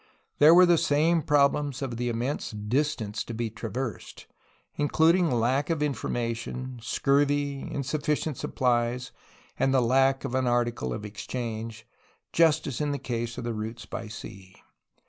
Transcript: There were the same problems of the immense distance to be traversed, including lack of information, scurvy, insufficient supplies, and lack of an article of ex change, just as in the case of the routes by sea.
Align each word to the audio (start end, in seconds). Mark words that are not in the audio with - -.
There 0.39 0.55
were 0.55 0.65
the 0.65 0.79
same 0.79 1.21
problems 1.21 1.83
of 1.83 1.97
the 1.97 2.09
immense 2.09 2.49
distance 2.49 3.23
to 3.23 3.35
be 3.35 3.51
traversed, 3.51 4.25
including 4.75 5.29
lack 5.29 5.69
of 5.69 5.83
information, 5.83 6.79
scurvy, 6.81 7.59
insufficient 7.71 8.37
supplies, 8.37 9.11
and 9.59 9.71
lack 9.73 10.25
of 10.25 10.33
an 10.33 10.47
article 10.47 10.91
of 10.91 11.05
ex 11.05 11.27
change, 11.27 11.85
just 12.33 12.65
as 12.65 12.81
in 12.81 12.89
the 12.91 12.97
case 12.97 13.37
of 13.37 13.43
the 13.43 13.53
routes 13.53 13.85
by 13.85 14.07
sea. 14.07 14.55